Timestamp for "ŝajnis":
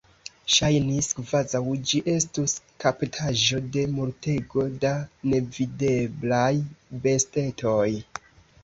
0.51-1.09